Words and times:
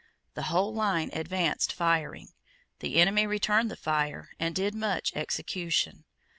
The 0.33 0.49
whole 0.49 0.73
line 0.73 1.11
advanced 1.13 1.71
firing. 1.71 2.29
The 2.79 2.95
enemy 2.99 3.27
returned 3.27 3.69
the 3.69 3.75
fire 3.75 4.31
and 4.39 4.55
did 4.55 4.73
much 4.73 5.13
execution. 5.15 6.05